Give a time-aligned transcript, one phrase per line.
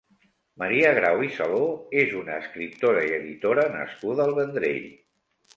[0.61, 1.67] Maria Grau i Saló
[2.05, 4.93] és una escriptora i editora nascuda al Vendrell.